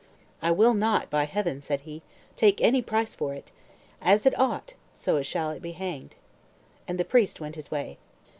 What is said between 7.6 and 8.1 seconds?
way.